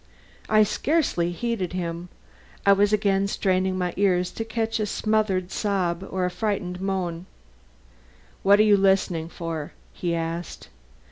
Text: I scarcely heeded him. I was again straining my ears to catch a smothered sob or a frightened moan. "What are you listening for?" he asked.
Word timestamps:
I 0.49 0.63
scarcely 0.63 1.31
heeded 1.31 1.73
him. 1.73 2.09
I 2.65 2.73
was 2.73 2.91
again 2.91 3.27
straining 3.27 3.77
my 3.77 3.93
ears 3.97 4.31
to 4.31 4.43
catch 4.43 4.79
a 4.79 4.87
smothered 4.87 5.51
sob 5.51 6.03
or 6.09 6.25
a 6.25 6.31
frightened 6.31 6.81
moan. 6.81 7.27
"What 8.41 8.59
are 8.59 8.63
you 8.63 8.77
listening 8.77 9.29
for?" 9.29 9.73
he 9.93 10.15
asked. 10.15 10.69